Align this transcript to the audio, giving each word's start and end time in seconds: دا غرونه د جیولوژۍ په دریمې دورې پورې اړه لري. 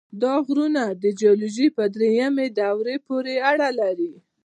دا 0.23 0.33
غرونه 0.45 0.83
د 1.03 1.05
جیولوژۍ 1.19 1.67
په 1.77 1.83
دریمې 1.95 2.47
دورې 2.59 2.95
پورې 3.07 3.35
اړه 3.49 3.69
لري. 3.79 4.13